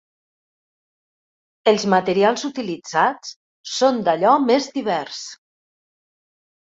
[1.73, 3.35] Els materials utilitzats
[3.75, 5.25] són d'allò més divers.